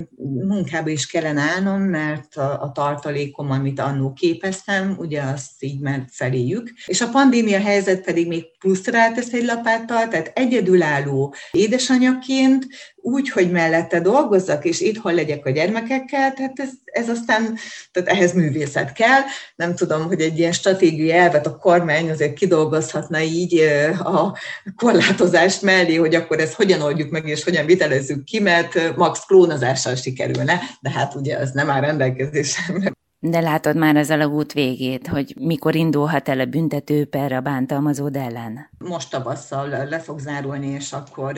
munkába 0.47 0.89
is 0.89 1.07
kellene 1.07 1.41
állnom, 1.41 1.81
mert 1.81 2.35
a, 2.35 2.61
a 2.61 2.71
tartalékom, 2.71 3.51
amit 3.51 3.79
annó 3.79 4.13
képeztem, 4.13 4.95
ugye 4.99 5.21
azt 5.21 5.51
így 5.59 5.79
már 5.79 6.05
feléjük. 6.11 6.71
És 6.85 7.01
a 7.01 7.09
pandémia 7.09 7.59
helyzet 7.59 8.03
pedig 8.03 8.27
még 8.27 8.43
pluszra 8.59 8.91
rátesz 8.91 9.33
egy 9.33 9.45
lapáttal, 9.45 10.07
tehát 10.07 10.31
egyedülálló 10.35 11.35
édesanyaként 11.51 12.67
úgy, 13.05 13.29
hogy 13.29 13.51
mellette 13.51 13.99
dolgozzak, 13.99 14.65
és 14.65 14.81
itthon 14.81 15.13
legyek 15.13 15.45
a 15.45 15.49
gyermekekkel, 15.49 16.33
tehát 16.33 16.59
ez, 16.59 16.69
ez 16.85 17.09
aztán, 17.09 17.57
tehát 17.91 18.09
ehhez 18.09 18.33
művészet 18.33 18.93
kell. 18.93 19.21
Nem 19.55 19.75
tudom, 19.75 20.05
hogy 20.07 20.21
egy 20.21 20.39
ilyen 20.39 20.51
stratégiai 20.51 21.11
elvet 21.11 21.47
a 21.47 21.57
kormány 21.57 22.09
azért 22.09 22.33
kidolgozhatna 22.33 23.21
így 23.21 23.59
a 23.99 24.37
korlátozást 24.75 25.61
mellé, 25.61 25.95
hogy 25.95 26.15
akkor 26.15 26.39
ezt 26.39 26.53
hogyan 26.53 26.81
oldjuk 26.81 27.09
meg, 27.09 27.27
és 27.27 27.43
hogyan 27.43 27.65
vitelezzük 27.65 28.23
ki, 28.23 28.39
mert 28.39 28.95
max 28.95 29.25
klónozással 29.25 29.95
sikerülne, 29.95 30.59
de 30.81 30.89
hát 30.89 31.15
ugye 31.15 31.37
ez 31.39 31.51
nem 31.51 31.69
áll 31.69 31.81
rendelkezésemre. 31.81 32.91
De 33.29 33.39
látod 33.39 33.77
már 33.77 33.95
az 33.95 34.09
út 34.09 34.53
végét, 34.53 35.07
hogy 35.07 35.35
mikor 35.39 35.75
indulhat 35.75 36.29
el 36.29 36.39
a 36.39 36.45
büntetőper 36.45 37.31
a 37.31 37.41
bántalmazód 37.41 38.15
ellen? 38.15 38.69
Most 38.77 39.09
tavasszal 39.09 39.67
le 39.67 39.99
fog 39.99 40.19
zárulni, 40.19 40.67
és 40.67 40.91
akkor 40.91 41.33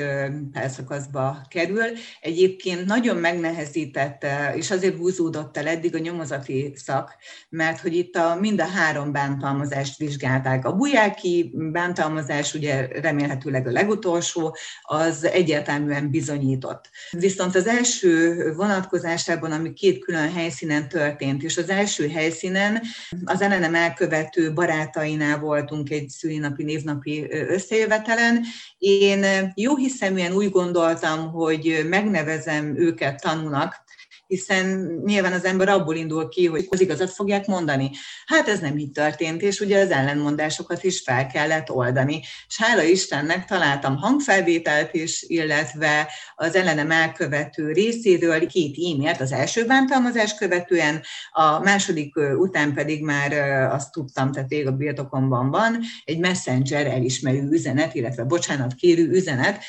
felszakaszba 0.54 1.38
kerül. 1.50 1.86
Egyébként 2.22 2.86
nagyon 2.86 3.18
megnehezítette, 3.18 4.54
és 4.56 4.72
azért 4.72 4.98
húzódott 4.98 5.58
el 5.58 5.68
eddig 5.68 5.96
a 5.96 6.00
nyomozati 6.00 6.74
szak, 6.76 7.16
mert 7.50 7.80
hogy 7.80 7.96
itt 7.96 8.16
a, 8.16 8.38
mind 8.40 8.62
a 8.62 8.66
három 8.66 9.12
bántalmazást 9.12 9.98
vizsgálták. 9.98 10.66
A 10.66 10.76
bujáki 10.76 11.54
bántalmazás, 11.72 12.54
ugye 12.54 12.88
remélhetőleg 13.02 13.68
a 13.68 13.72
legutolsó, 13.72 14.56
az 14.82 15.26
egyértelműen 15.26 16.10
bizonyított. 16.10 16.90
Viszont 17.12 17.56
az 17.56 17.68
első 17.68 18.36
vonatkozásában, 18.56 19.52
ami 19.52 19.74
két 19.74 20.04
külön 20.04 20.32
helyszínen 20.32 20.88
történt, 20.88 21.44
és 21.44 21.58
az 21.58 21.76
első 21.78 22.10
helyszínen 22.10 22.82
az 23.26 23.42
ellenem 23.42 23.76
elkövető 23.76 24.54
barátainál 24.54 25.40
voltunk 25.40 25.90
egy 25.90 26.10
szülinapi, 26.10 26.64
névnapi 26.64 27.28
összejövetelen. 27.30 28.44
Én 28.78 29.52
jó 29.56 29.76
hiszeműen 29.76 30.34
úgy 30.34 30.50
gondoltam, 30.50 31.32
hogy 31.32 31.86
megnevezem 31.90 32.78
őket 32.78 33.22
tanúnak, 33.22 33.86
hiszen 34.28 34.92
nyilván 35.06 35.34
az 35.34 35.46
ember 35.46 35.70
abból 35.70 35.96
indul 35.96 36.30
ki, 36.30 36.46
hogy 36.46 36.68
az 36.70 36.82
igazat 36.82 37.10
fogják 37.10 37.46
mondani. 37.46 37.92
Hát 38.26 38.48
ez 38.48 38.60
nem 38.60 38.78
így 38.78 38.92
történt, 38.92 39.42
és 39.42 39.60
ugye 39.60 39.80
az 39.80 39.90
ellenmondásokat 39.90 40.84
is 40.84 41.02
fel 41.02 41.28
kellett 41.28 41.72
oldani. 41.72 42.22
És 42.48 42.58
hála 42.58 42.84
Istennek 42.84 43.46
találtam 43.46 43.96
hangfelvételt 43.96 44.94
is, 44.94 45.24
illetve 45.28 46.12
az 46.36 46.56
ellenem 46.56 46.92
elkövető 46.92 47.72
részéről 47.72 48.48
két 48.48 48.76
e-mailt, 48.76 49.22
az 49.22 49.32
első 49.32 49.66
bántalmazás 49.66 50.36
követően, 50.36 51.02
a 51.32 51.60
második 51.60 52.16
után 52.38 52.74
pedig 52.74 53.04
már 53.04 53.34
azt 53.72 53.92
tudtam, 53.92 54.32
tehát 54.32 54.52
ég 54.52 54.68
a 54.68 54.72
birtokomban 54.72 55.50
van, 55.50 55.80
egy 56.06 56.20
messenger 56.20 56.88
elismerő 56.88 57.48
üzenet, 57.52 57.96
illetve 57.96 58.24
bocsánat 58.24 58.74
kérő 58.74 59.10
üzenet, 59.10 59.64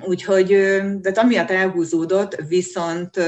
Úgyhogy, 0.00 0.46
tehát 1.02 1.18
amiatt 1.18 1.50
elhúzódott, 1.50 2.34
viszont 2.48 3.20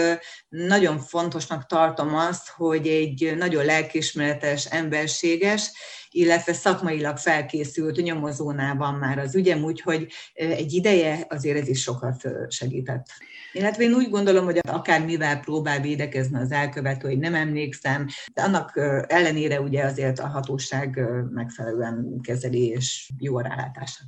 nagyon 0.49 0.99
fontosnak 0.99 1.67
tartom 1.67 2.15
azt, 2.15 2.49
hogy 2.49 2.87
egy 2.87 3.35
nagyon 3.37 3.65
lelkismeretes, 3.65 4.67
emberséges, 4.67 5.73
illetve 6.11 6.53
szakmailag 6.53 7.17
felkészült 7.17 8.03
nyomozónál 8.03 8.75
van 8.75 8.95
már 8.95 9.19
az 9.19 9.35
ügyem, 9.35 9.65
úgyhogy 9.65 10.13
egy 10.33 10.73
ideje 10.73 11.27
azért 11.29 11.59
ez 11.59 11.69
is 11.69 11.83
sokat 11.83 12.23
segített. 12.49 13.07
Illetve 13.53 13.83
én 13.83 13.95
úgy 13.95 14.11
gondolom, 14.11 14.45
hogy 14.45 14.59
akár 14.69 15.05
mivel 15.05 15.41
próbál 15.41 15.81
védekezni 15.81 16.39
az 16.39 16.53
elkövető, 16.53 17.09
hogy 17.09 17.19
nem 17.19 17.35
emlékszem, 17.35 18.07
de 18.35 18.43
annak 18.43 18.73
ellenére 19.07 19.61
ugye 19.61 19.85
azért 19.85 20.19
a 20.19 20.27
hatóság 20.27 21.01
megfelelően 21.31 22.21
kezeli 22.23 22.67
és 22.67 23.11
jó 23.19 23.37
a 23.37 23.43
rálátása. 23.43 24.03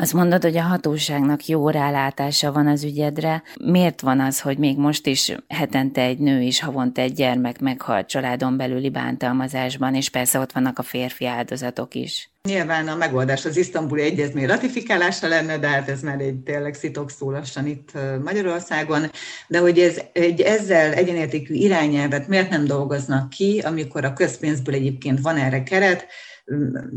Azt 0.00 0.12
mondod, 0.12 0.42
hogy 0.42 0.56
a 0.56 0.62
hatóságnak 0.62 1.46
jó 1.46 1.70
rálátása 1.70 2.52
van 2.52 2.66
az 2.66 2.84
ügyedre. 2.84 3.42
Miért 3.64 4.00
van 4.00 4.20
az, 4.20 4.40
hogy 4.40 4.58
még 4.58 4.78
most 4.78 5.06
is 5.06 5.34
hetente 5.48 6.02
egy 6.02 6.18
nő 6.18 6.40
is, 6.40 6.60
havonta 6.60 7.00
egy 7.00 7.12
gyermek 7.12 7.60
meghalt 7.60 8.08
családon 8.08 8.56
belüli 8.56 8.90
bántalmazásban, 8.90 9.94
és 9.94 10.08
persze 10.08 10.38
ott 10.38 10.52
vannak 10.52 10.78
a 10.78 10.82
férfi 10.82 11.26
áldozatok 11.26 11.94
is? 11.94 12.30
Nyilván 12.42 12.88
a 12.88 12.96
megoldás 12.96 13.44
az 13.44 13.56
isztambuli 13.56 14.02
egyezmény 14.02 14.46
ratifikálása 14.46 15.28
lenne, 15.28 15.58
de 15.58 15.68
hát 15.68 15.88
ez 15.88 16.02
már 16.02 16.20
egy 16.20 16.36
tényleg 16.36 16.74
szitok 16.74 17.10
lassan 17.18 17.66
itt 17.66 17.90
Magyarországon. 18.24 19.10
De 19.48 19.58
hogy 19.58 19.78
ez 19.78 20.00
egy 20.12 20.40
ezzel 20.40 20.92
egyenértékű 20.92 21.54
irányelvet 21.54 22.28
miért 22.28 22.50
nem 22.50 22.64
dolgoznak 22.64 23.28
ki, 23.30 23.62
amikor 23.64 24.04
a 24.04 24.12
közpénzből 24.12 24.74
egyébként 24.74 25.20
van 25.20 25.36
erre 25.36 25.62
keret, 25.62 26.06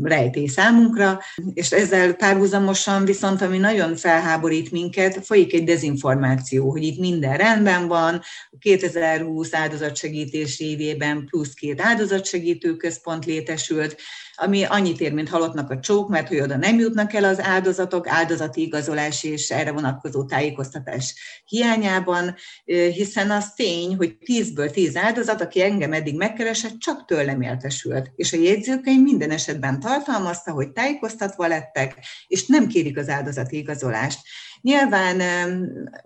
rejtély 0.02 0.46
számunkra, 0.46 1.20
és 1.54 1.72
ezzel 1.72 2.14
párhuzamosan 2.14 3.04
viszont, 3.04 3.42
ami 3.42 3.58
nagyon 3.58 3.96
felháborít 3.96 4.70
minket, 4.70 5.24
folyik 5.24 5.52
egy 5.52 5.64
dezinformáció, 5.64 6.70
hogy 6.70 6.82
itt 6.82 6.98
minden 6.98 7.36
rendben 7.36 7.88
van, 7.88 8.14
a 8.50 8.56
2020 8.58 9.54
áldozatsegítés 9.54 10.60
évében 10.60 11.26
plusz 11.26 11.54
két 11.54 11.80
áldozatsegítő 11.80 12.76
központ 12.76 13.24
létesült, 13.24 13.96
ami 14.34 14.64
annyit 14.64 15.00
ér, 15.00 15.12
mint 15.12 15.28
halottnak 15.28 15.70
a 15.70 15.80
csók, 15.80 16.08
mert 16.08 16.28
hogy 16.28 16.40
oda 16.40 16.56
nem 16.56 16.78
jutnak 16.78 17.12
el 17.12 17.24
az 17.24 17.40
áldozatok, 17.40 18.08
áldozati 18.08 18.62
igazolás 18.62 19.24
és 19.24 19.50
erre 19.50 19.72
vonatkozó 19.72 20.24
tájékoztatás 20.24 21.14
hiányában, 21.44 22.34
hiszen 22.64 23.30
az 23.30 23.52
tény, 23.52 23.96
hogy 23.96 24.16
tízből 24.18 24.70
tíz 24.70 24.96
áldozat, 24.96 25.40
aki 25.40 25.62
engem 25.62 25.92
eddig 25.92 26.16
megkeresett, 26.16 26.78
csak 26.78 27.04
tőlem 27.04 27.40
értesült. 27.40 28.10
És 28.16 28.32
a 28.32 28.36
jegyzőkönyv 28.36 29.02
minden 29.02 29.30
esetben 29.30 29.80
tartalmazta, 29.80 30.52
hogy 30.52 30.70
tájékoztatva 30.70 31.46
lettek, 31.46 31.94
és 32.26 32.46
nem 32.46 32.66
kérik 32.66 32.98
az 32.98 33.08
áldozati 33.08 33.56
igazolást. 33.56 34.20
Nyilván 34.60 35.22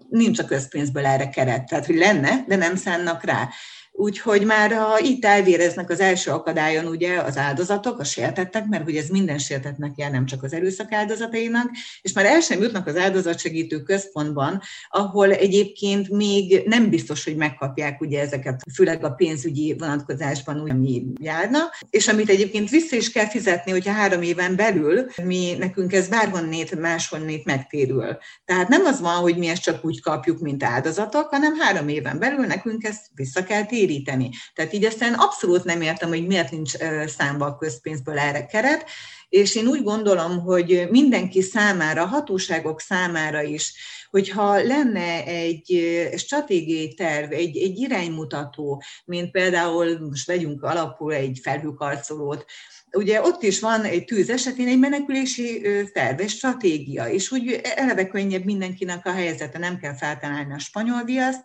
nincs 0.09 0.39
a 0.39 0.45
közpénzből 0.45 1.07
erre 1.07 1.29
keret, 1.29 1.67
tehát 1.67 1.87
hogy 1.87 1.97
lenne, 1.97 2.45
de 2.47 2.57
nem 2.57 2.77
szánnak 2.77 3.25
rá. 3.25 3.49
Úgyhogy 3.99 4.45
már 4.45 4.73
ha 4.73 4.99
itt 4.99 5.25
elvéreznek 5.25 5.91
az 5.91 6.01
első 6.01 6.31
akadályon 6.31 6.87
ugye 6.87 7.21
az 7.21 7.37
áldozatok, 7.37 7.99
a 7.99 8.05
sértettek, 8.05 8.67
mert 8.67 8.85
hogy 8.85 8.97
ez 8.97 9.09
minden 9.09 9.39
sértetnek 9.39 9.93
jár, 9.97 10.11
nem 10.11 10.27
csak 10.27 10.43
az 10.43 10.53
erőszak 10.53 10.93
áldozatainak, 10.93 11.71
és 12.03 12.13
már 12.13 12.27
el 12.27 12.41
sem 12.41 12.63
jutnak 12.63 12.87
az 12.87 12.97
áldozatsegítő 12.97 13.83
központban, 13.83 14.61
ahol 14.89 15.33
egyébként 15.33 16.09
még 16.09 16.63
nem 16.67 16.91
biztos, 16.91 17.25
hogy 17.25 17.37
megkapják 17.37 18.01
ugye 18.01 18.21
ezeket, 18.21 18.61
főleg 18.75 19.05
a 19.05 19.11
pénzügyi 19.11 19.75
vonatkozásban 19.79 20.61
úgy, 20.61 20.71
ami 20.71 21.05
járna, 21.21 21.59
és 21.91 22.09
amit 22.09 22.31
egyébként 22.31 22.71
vissza 22.71 22.97
is 22.97 23.13
kell 23.13 23.29
fizetni, 23.29 23.71
hogyha 23.71 23.93
három 23.93 24.23
éven 24.23 24.57
belül 24.57 25.07
mi 25.23 25.55
nekünk 25.59 25.93
ez 25.93 26.09
bárhonnét, 26.09 26.81
máshonnét 26.81 27.45
megtérül. 27.45 28.19
Tehát 28.45 28.69
nem 28.69 28.85
az 28.85 29.01
van, 29.01 29.15
hogy 29.15 29.37
mi 29.37 29.47
ezt 29.47 29.63
csak 29.63 29.85
úgy 29.85 30.01
kapjuk, 30.01 30.41
mint 30.41 30.63
áldozatok, 30.63 31.29
hanem 31.29 31.59
három 31.59 31.89
éven 31.89 32.19
belül 32.19 32.47
nekünk 32.47 32.85
ezt 32.85 33.07
vissza 33.15 33.45
kell 33.45 33.65
térni 33.65 33.85
téríteni. 33.87 34.31
Tehát 34.55 34.73
így 34.73 34.85
aztán 34.85 35.15
abszolút 35.15 35.65
nem 35.65 35.81
értem, 35.81 36.09
hogy 36.09 36.27
miért 36.27 36.51
nincs 36.51 36.73
számba 37.07 37.47
a 37.47 37.57
közpénzből 37.57 38.19
erre 38.19 38.47
keret, 38.47 38.85
és 39.29 39.55
én 39.55 39.67
úgy 39.67 39.83
gondolom, 39.83 40.41
hogy 40.41 40.87
mindenki 40.91 41.43
számára, 41.43 42.07
hatóságok 42.07 42.81
számára 42.81 43.43
is, 43.43 43.75
hogyha 44.11 44.63
lenne 44.63 45.25
egy 45.25 45.83
stratégiai 46.17 46.95
terv, 46.95 47.33
egy, 47.33 47.57
egy 47.57 47.79
iránymutató, 47.79 48.83
mint 49.05 49.31
például, 49.31 49.99
most 50.11 50.27
vegyünk 50.27 50.63
alapul 50.63 51.13
egy 51.13 51.39
felhőkarcolót, 51.43 52.45
ugye 52.93 53.21
ott 53.21 53.43
is 53.43 53.61
van 53.61 53.83
egy 53.83 54.05
tűz 54.05 54.31
esetén 54.31 54.69
egy 54.69 54.79
menekülési 54.79 55.63
terv, 55.93 56.21
egy 56.21 56.29
stratégia, 56.29 57.09
és 57.09 57.33
úgy 57.33 57.61
eleve 57.63 58.07
könnyebb 58.07 58.45
mindenkinek 58.45 59.07
a 59.07 59.13
helyzete, 59.13 59.59
nem 59.59 59.79
kell 59.79 59.97
feltalálni 59.97 60.53
a 60.53 60.59
spanyol 60.59 61.05
viaszt, 61.05 61.43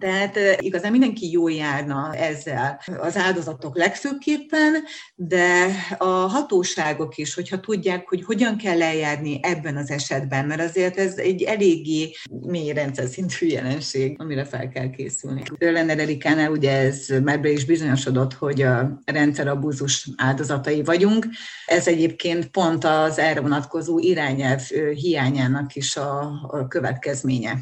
tehát 0.00 0.38
igazán 0.58 0.90
mindenki 0.90 1.30
jól 1.30 1.52
járna 1.52 2.14
ezzel 2.14 2.80
az 3.00 3.16
áldozatok 3.16 3.76
legfőképpen, 3.76 4.82
de 5.14 5.66
a 5.98 6.04
hatóságok 6.04 7.16
is, 7.16 7.34
hogyha 7.34 7.60
tudják, 7.60 8.08
hogy 8.08 8.24
hogyan 8.24 8.56
kell 8.56 8.82
eljárni 8.82 9.40
ebben 9.42 9.76
az 9.76 9.90
esetben, 9.90 10.46
mert 10.46 10.60
azért 10.60 10.98
ez 10.98 11.16
egy 11.16 11.42
eléggé 11.42 12.14
mély 12.30 12.72
rendszer 12.72 13.08
szintű 13.08 13.46
jelenség, 13.46 14.16
amire 14.20 14.44
fel 14.44 14.68
kell 14.68 14.90
készülni. 14.90 15.42
Lenner 15.58 15.98
Erikánál 15.98 16.50
ugye 16.50 16.70
ez 16.70 17.06
már 17.22 17.40
be 17.40 17.50
is 17.50 17.64
bizonyosodott, 17.64 18.32
hogy 18.32 18.62
a 18.62 19.02
rendszerabúzus 19.04 20.08
áldozatai 20.16 20.82
vagyunk. 20.82 21.26
Ez 21.66 21.86
egyébként 21.86 22.46
pont 22.46 22.84
az 22.84 23.18
erre 23.18 23.40
vonatkozó 23.40 23.98
irányelv 23.98 24.62
hiányának 24.94 25.74
is 25.74 25.96
a 25.96 26.66
következménye 26.68 27.58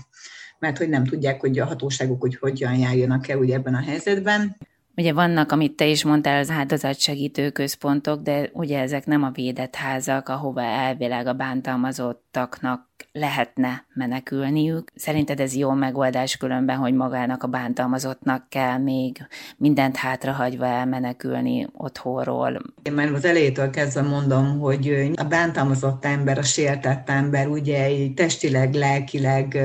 mert 0.62 0.78
hogy 0.78 0.88
nem 0.88 1.04
tudják, 1.04 1.40
hogy 1.40 1.58
a 1.58 1.64
hatóságok 1.66 2.20
hogy 2.20 2.36
hogyan 2.36 2.74
járjanak 2.74 3.28
el 3.28 3.38
ugye 3.38 3.54
ebben 3.54 3.74
a 3.74 3.82
helyzetben. 3.82 4.56
Ugye 4.96 5.12
vannak, 5.12 5.52
amit 5.52 5.76
te 5.76 5.86
is 5.86 6.04
mondtál, 6.04 6.38
az 6.38 6.50
áldozatsegítő 6.50 7.50
központok, 7.50 8.22
de 8.22 8.50
ugye 8.52 8.80
ezek 8.80 9.06
nem 9.06 9.22
a 9.22 9.30
védett 9.30 9.74
házak, 9.74 10.28
ahova 10.28 10.62
elvileg 10.62 11.26
a 11.26 11.32
bántalmazottaknak 11.32 12.90
lehetne 13.12 13.84
menekülniük. 13.94 14.92
Szerinted 14.94 15.40
ez 15.40 15.54
jó 15.54 15.70
megoldás 15.70 16.36
különben, 16.36 16.76
hogy 16.76 16.94
magának 16.94 17.42
a 17.42 17.46
bántalmazottnak 17.46 18.48
kell 18.48 18.78
még 18.78 19.26
mindent 19.56 19.96
hátrahagyva 19.96 20.66
elmenekülni 20.66 21.68
otthonról? 21.76 22.62
Én 22.82 22.92
már 22.92 23.12
az 23.12 23.24
elejétől 23.24 23.70
kezdve 23.70 24.02
mondom, 24.02 24.58
hogy 24.58 25.10
a 25.14 25.24
bántalmazott 25.24 26.04
ember, 26.04 26.38
a 26.38 26.42
sértett 26.42 27.08
ember 27.08 27.48
ugye 27.48 27.88
testileg, 28.14 28.74
lelkileg 28.74 29.58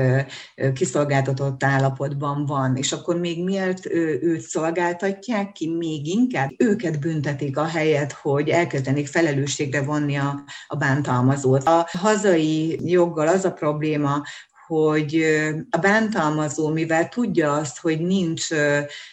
kiszolgáltatott 0.74 1.64
állapotban 1.64 2.46
van, 2.46 2.76
és 2.76 2.92
akkor 2.92 3.18
még 3.18 3.44
miért 3.44 3.86
őt 4.22 4.40
szolgáltatják 4.40 5.52
ki, 5.52 5.68
még 5.68 6.06
inkább 6.06 6.50
őket 6.56 7.00
büntetik 7.00 7.56
a 7.56 7.64
helyet, 7.64 8.12
hogy 8.12 8.48
elkezdenék 8.48 9.06
felelősségre 9.06 9.82
vonni 9.82 10.16
a, 10.16 10.44
a 10.66 10.76
bántalmazót. 10.76 11.64
A 11.64 11.88
hazai 11.92 12.78
joggal 12.84 13.27
az 13.28 13.44
a 13.44 13.52
probléma, 13.52 14.22
hogy 14.66 15.24
a 15.70 15.78
bántalmazó, 15.78 16.68
mivel 16.68 17.08
tudja 17.08 17.52
azt, 17.52 17.78
hogy 17.78 18.00
nincs 18.00 18.48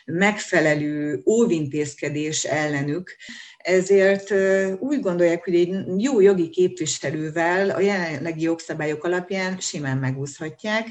megfelelő 0.06 1.22
óvintézkedés 1.26 2.44
ellenük, 2.44 3.16
ezért 3.58 4.34
úgy 4.80 5.00
gondolják, 5.00 5.44
hogy 5.44 5.56
egy 5.56 5.76
jó 5.98 6.20
jogi 6.20 6.50
képviselővel 6.50 7.70
a 7.70 7.80
jelenlegi 7.80 8.42
jogszabályok 8.42 9.04
alapján 9.04 9.60
simán 9.60 9.98
megúszhatják, 9.98 10.88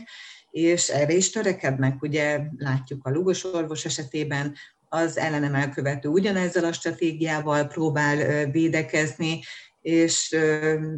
és 0.50 0.88
erre 0.88 1.12
is 1.12 1.30
törekednek. 1.30 2.02
Ugye 2.02 2.40
látjuk 2.56 3.06
a 3.06 3.10
lugos 3.10 3.44
orvos 3.44 3.84
esetében, 3.84 4.54
az 4.88 5.18
ellenem 5.18 5.54
elkövető 5.54 6.08
ugyanezzel 6.08 6.64
a 6.64 6.72
stratégiával 6.72 7.64
próbál 7.66 8.46
védekezni, 8.50 9.40
és 9.84 10.36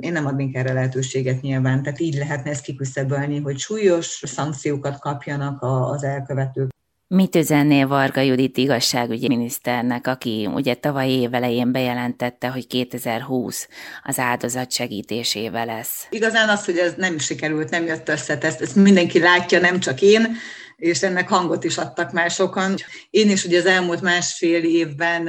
én 0.01 0.13
nem 0.13 0.27
adnék 0.27 0.57
erre 0.57 0.73
lehetőséget 0.73 1.41
nyilván. 1.41 1.83
Tehát 1.83 2.01
így 2.01 2.15
lehetne 2.15 2.51
ezt 2.51 2.65
kiküszöbölni, 2.65 3.41
hogy 3.41 3.59
súlyos 3.59 4.23
szankciókat 4.25 4.99
kapjanak 4.99 5.63
az 5.63 6.05
elkövetők. 6.05 6.69
Mit 7.09 7.35
üzennél 7.35 7.87
Varga 7.87 8.21
Judit 8.21 8.57
igazságügyi 8.57 9.29
miniszternek, 9.29 10.07
aki 10.07 10.49
ugye 10.55 10.75
tavaly 10.75 11.09
évelején 11.09 11.73
bejelentette, 11.73 12.49
hogy 12.49 12.67
2020 12.67 13.69
az 14.05 14.19
áldozat 14.19 14.73
segítésével 14.73 15.67
lesz? 15.67 16.07
Igazán 16.11 16.49
az, 16.49 16.65
hogy 16.65 16.79
ez 16.79 16.95
nem 16.97 17.19
sikerült, 17.19 17.71
nem 17.71 17.85
jött 17.85 18.09
össze, 18.09 18.39
ezt, 18.41 18.61
ezt 18.61 18.77
mindenki 18.77 19.19
látja, 19.19 19.61
nem 19.61 19.81
csak 19.81 20.03
én, 20.03 20.37
és 20.77 21.03
ennek 21.03 21.29
hangot 21.29 21.65
is 21.65 21.79
adtak 21.79 22.13
már 22.13 22.31
sokan. 22.31 22.75
Én 23.11 23.31
is 23.31 23.45
ugye 23.45 23.59
az 23.59 23.67
elmúlt 23.67 24.01
másfél 24.01 24.65
évben 24.65 25.29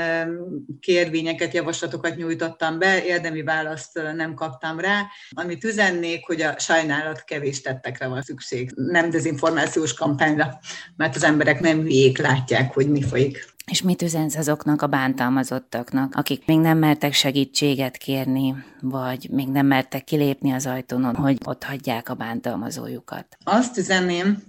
kérvényeket, 0.80 1.54
javaslatokat 1.54 2.16
nyújtottam 2.16 2.80
be, 2.80 3.06
érdemi 3.06 3.44
választ 3.44 4.02
nem 4.16 4.34
kaptam 4.34 4.80
rá. 4.80 5.06
Amit 5.30 5.64
üzennék, 5.64 6.26
hogy 6.26 6.42
a 6.42 6.60
sajnálat 6.60 7.24
kevés 7.24 7.62
tettekre 7.62 8.08
van 8.08 8.22
szükség, 8.22 8.72
nem 8.76 9.10
dezinformációs 9.10 9.94
kampányra, 9.94 10.60
mert 10.96 11.16
az 11.16 11.24
emberek 11.24 11.60
nem 11.60 11.82
hülyék, 11.82 12.18
látják, 12.18 12.74
hogy 12.74 12.90
mi 12.90 13.02
folyik. 13.02 13.56
És 13.72 13.82
mit 13.82 14.02
üzensz 14.02 14.36
azoknak 14.36 14.82
a 14.82 14.88
bántalmazottaknak, 14.88 16.16
akik 16.16 16.46
még 16.46 16.60
nem 16.60 16.78
mertek 16.78 17.14
segítséget 17.14 17.98
kérni, 17.98 18.56
vagy 18.82 19.28
még 19.32 19.48
nem 19.48 19.66
mertek 19.66 20.04
kilépni 20.04 20.52
az 20.52 20.66
ajtónon, 20.66 21.16
hogy 21.16 21.38
ott 21.46 21.64
hagyják 21.64 22.10
a 22.10 22.14
bántalmazójukat? 22.14 23.38
Azt 23.44 23.78
üzenném, 23.78 24.44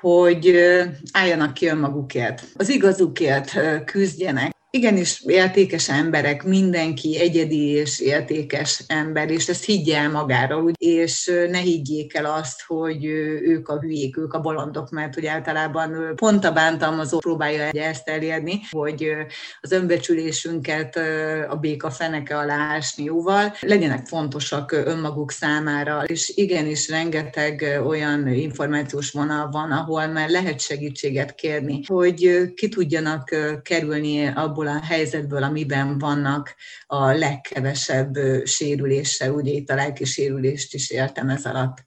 hogy 0.00 0.56
álljanak 1.12 1.54
ki 1.54 1.66
önmagukért, 1.66 2.42
az 2.56 2.68
igazukért 2.68 3.52
küzdjenek, 3.84 4.57
igenis 4.70 5.22
értékes 5.26 5.88
emberek, 5.88 6.44
mindenki 6.44 7.18
egyedi 7.20 7.66
és 7.66 8.00
értékes 8.00 8.84
ember, 8.86 9.30
és 9.30 9.48
ezt 9.48 9.64
higgye 9.64 9.96
el 9.96 10.10
magára, 10.10 10.64
és 10.78 11.30
ne 11.50 11.58
higgyék 11.58 12.14
el 12.14 12.24
azt, 12.24 12.62
hogy 12.66 13.04
ők 13.04 13.68
a 13.68 13.80
hülyék, 13.80 14.16
ők 14.16 14.32
a 14.32 14.40
bolondok, 14.40 14.90
mert 14.90 15.14
hogy 15.14 15.26
általában 15.26 16.14
pont 16.16 16.44
a 16.44 16.52
bántalmazó 16.52 17.18
próbálja 17.18 17.64
ezt 17.64 18.08
elérni, 18.08 18.60
hogy 18.70 19.08
az 19.60 19.72
önbecsülésünket 19.72 20.96
a 21.48 21.56
béka 21.56 21.90
feneke 21.90 22.38
alá 22.38 22.56
ásni 22.56 23.04
jóval, 23.04 23.56
legyenek 23.60 24.06
fontosak 24.06 24.72
önmaguk 24.72 25.30
számára, 25.30 26.02
és 26.06 26.32
igenis 26.34 26.88
rengeteg 26.88 27.80
olyan 27.86 28.28
információs 28.28 29.10
vonal 29.10 29.48
van, 29.50 29.70
ahol 29.70 30.06
már 30.06 30.28
lehet 30.28 30.60
segítséget 30.60 31.34
kérni, 31.34 31.80
hogy 31.86 32.52
ki 32.54 32.68
tudjanak 32.68 33.34
kerülni 33.62 34.26
abból, 34.26 34.57
abból 34.58 34.76
a 34.76 34.84
helyzetből, 34.84 35.42
amiben 35.42 35.98
vannak 35.98 36.54
a 36.86 37.10
legkevesebb 37.10 38.14
sérüléssel, 38.44 39.32
ugye 39.32 39.50
itt 39.50 39.70
a 39.70 39.74
lelki 39.74 40.04
sérülést 40.04 40.74
is 40.74 40.90
értem 40.90 41.28
ez 41.28 41.44
alatt 41.44 41.84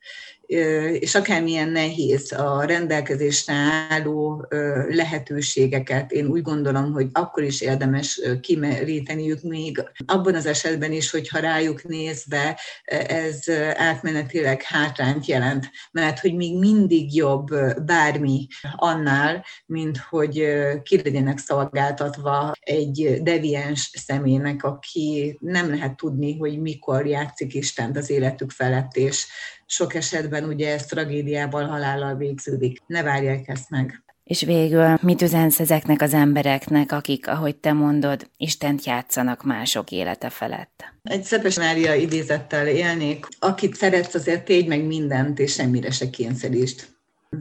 és 1.00 1.16
akármilyen 1.16 1.70
nehéz 1.70 2.32
a 2.32 2.64
rendelkezésre 2.64 3.54
álló 3.90 4.46
lehetőségeket, 4.90 6.12
én 6.12 6.26
úgy 6.26 6.42
gondolom, 6.42 6.92
hogy 6.92 7.08
akkor 7.12 7.44
is 7.44 7.62
érdemes 7.62 8.22
kimeríteniük 8.42 9.42
még 9.42 9.84
abban 10.06 10.36
az 10.36 10.46
esetben 10.46 10.92
is, 10.92 11.12
hogyha 11.12 11.40
rájuk 11.40 11.84
nézve 11.84 12.60
ez 13.08 13.50
átmenetileg 13.74 14.62
hátrányt 14.62 15.26
jelent, 15.26 15.70
mert 15.92 16.20
hogy 16.20 16.36
még 16.36 16.58
mindig 16.58 17.16
jobb 17.16 17.48
bármi 17.86 18.48
annál, 18.76 19.46
mint 19.66 19.98
hogy 19.98 20.48
ki 20.84 21.02
legyenek 21.04 21.38
szolgáltatva 21.38 22.52
egy 22.60 23.20
deviens 23.22 23.92
személynek, 24.06 24.64
aki 24.64 25.38
nem 25.40 25.70
lehet 25.70 25.96
tudni, 25.96 26.38
hogy 26.38 26.60
mikor 26.60 27.06
játszik 27.06 27.54
Istent 27.54 27.98
az 27.98 28.10
életük 28.10 28.52
felett, 28.52 28.96
és 28.96 29.26
sok 29.72 29.94
esetben 29.94 30.44
ugye 30.44 30.74
ez 30.74 30.86
tragédiával, 30.86 31.66
halállal 31.66 32.16
végződik. 32.16 32.82
Ne 32.88 33.04
várják 33.04 33.48
ezt 33.48 33.70
meg. 33.70 34.04
És 34.24 34.42
végül 34.42 34.98
mit 35.02 35.22
üzensz 35.22 35.60
ezeknek 35.60 36.02
az 36.02 36.14
embereknek, 36.14 36.92
akik, 36.92 37.28
ahogy 37.28 37.56
te 37.56 37.74
mondod, 37.74 38.30
Istent 38.38 38.86
játszanak 38.86 39.44
mások 39.44 39.92
élete 39.92 40.30
felett? 40.30 40.84
Egy 41.04 41.24
Szepes 41.24 41.58
Mária 41.58 41.94
idézettel 41.94 42.68
élnék. 42.68 43.28
Akit 43.40 43.76
szeretsz, 43.76 44.14
azért 44.14 44.46
tégy 44.46 44.68
meg 44.68 44.86
mindent, 44.86 45.40
és 45.40 45.54
semmire 45.54 45.92
se 45.92 46.10
kényszerítsd 46.10 46.88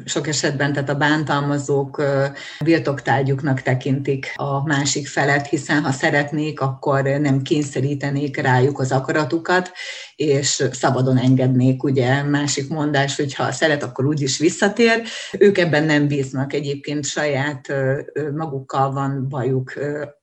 sok 0.04 0.26
esetben 0.28 0.72
tehát 0.72 0.88
a 0.88 0.94
bántalmazók 0.94 2.02
birtoktárgyuknak 2.64 3.62
tekintik 3.62 4.32
a 4.34 4.66
másik 4.66 5.08
felet, 5.08 5.46
hiszen 5.46 5.82
ha 5.82 5.90
szeretnék, 5.92 6.60
akkor 6.60 7.02
nem 7.02 7.42
kényszerítenék 7.42 8.36
rájuk 8.36 8.78
az 8.78 8.92
akaratukat, 8.92 9.72
és 10.16 10.64
szabadon 10.72 11.18
engednék, 11.18 11.82
ugye 11.82 12.22
másik 12.22 12.68
mondás, 12.68 13.16
hogy 13.16 13.34
ha 13.34 13.52
szeret, 13.52 13.82
akkor 13.82 14.06
úgyis 14.06 14.38
visszatér. 14.38 15.02
Ők 15.38 15.58
ebben 15.58 15.84
nem 15.84 16.06
bíznak, 16.06 16.52
egyébként 16.52 17.04
saját 17.04 17.72
magukkal 18.34 18.92
van 18.92 19.28
bajuk, 19.28 19.72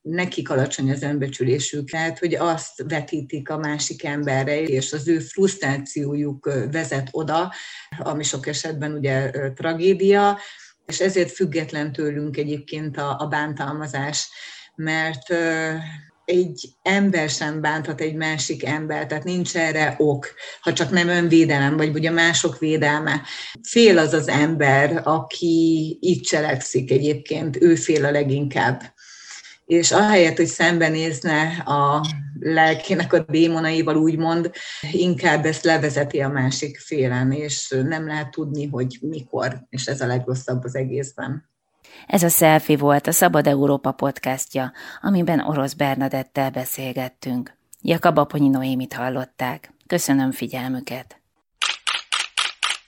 nekik 0.02 0.50
alacsony 0.50 0.92
az 0.92 1.02
önbecsülésük, 1.02 1.92
lehet, 1.92 2.20
hogy 2.20 2.36
azt 2.36 2.84
vetítik 2.88 3.50
a 3.50 3.58
másik 3.58 4.04
emberre, 4.04 4.62
és 4.62 4.94
az 4.94 5.08
ő 5.08 5.20
frusztrációjuk 5.20 6.52
vezet 6.72 7.08
oda, 7.12 7.54
ami 8.00 8.24
sok 8.24 8.48
esetben 8.48 8.92
ugye 8.92 9.32
tragédia, 9.58 10.38
és 10.86 11.00
ezért 11.00 11.32
független 11.32 11.92
tőlünk 11.92 12.38
egyébként 12.38 12.98
a, 12.98 13.16
a 13.20 13.28
bántalmazás, 13.28 14.30
mert 14.76 15.34
egy 16.26 16.70
ember 16.82 17.30
sem 17.30 17.62
bánthat 17.62 18.02
egy 18.02 18.16
másik 18.16 18.66
ember, 18.66 19.06
tehát 19.06 19.24
nincs 19.24 19.56
erre 19.56 19.96
ok, 19.98 20.34
ha 20.62 20.74
csak 20.74 20.90
nem 20.90 21.08
önvédelem, 21.08 21.78
vagy 21.78 21.96
ugye 21.96 22.12
mások 22.12 22.60
védelme. 22.60 23.22
Fél 23.62 23.98
az 23.98 24.14
az 24.14 24.28
ember, 24.28 25.02
aki 25.04 25.98
itt 26.02 26.24
cselekszik 26.24 26.92
egyébként, 26.92 27.62
ő 27.62 27.76
fél 27.76 28.06
a 28.06 28.12
leginkább. 28.12 28.82
És 29.66 29.92
ahelyett, 29.92 30.38
hogy 30.38 30.46
szembenézne 30.46 31.64
a 31.66 32.08
lelkének 32.54 33.14
a 33.14 33.20
démonaival, 33.20 33.96
úgymond, 33.96 34.52
inkább 34.92 35.46
ezt 35.46 35.64
levezeti 35.64 36.22
a 36.22 36.30
másik 36.30 36.78
félen, 36.78 37.32
és 37.32 37.76
nem 37.88 38.08
lehet 38.08 38.32
tudni, 38.32 38.68
hogy 38.68 38.98
mikor, 39.02 39.66
és 39.70 39.86
ez 39.86 40.02
a 40.02 40.08
legrosszabb 40.08 40.64
az 40.64 40.76
egészben. 40.76 41.50
Ez 42.08 42.24
a 42.24 42.30
Selfie 42.30 42.78
volt 42.78 43.08
a 43.08 43.12
Szabad 43.12 43.48
Európa 43.48 43.92
podcastja, 43.92 44.72
amiben 45.02 45.40
Orosz 45.40 45.74
Bernadettel 45.74 46.50
beszélgettünk. 46.50 47.58
Jakab 47.82 48.18
Aponyi 48.18 48.50
Noémit 48.50 48.94
hallották. 48.94 49.74
Köszönöm 49.88 50.32
figyelmüket! 50.32 51.22